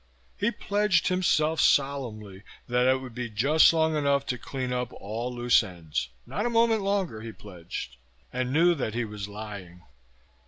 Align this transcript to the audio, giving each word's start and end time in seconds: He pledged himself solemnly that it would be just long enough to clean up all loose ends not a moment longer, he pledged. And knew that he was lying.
He 0.35 0.49
pledged 0.49 1.09
himself 1.09 1.61
solemnly 1.61 2.41
that 2.67 2.87
it 2.87 3.01
would 3.01 3.13
be 3.13 3.29
just 3.29 3.71
long 3.71 3.95
enough 3.95 4.25
to 4.25 4.37
clean 4.39 4.73
up 4.73 4.91
all 4.93 5.31
loose 5.31 5.61
ends 5.61 6.09
not 6.25 6.43
a 6.47 6.49
moment 6.49 6.81
longer, 6.81 7.21
he 7.21 7.31
pledged. 7.31 7.97
And 8.33 8.51
knew 8.51 8.73
that 8.73 8.95
he 8.95 9.05
was 9.05 9.27
lying. 9.27 9.83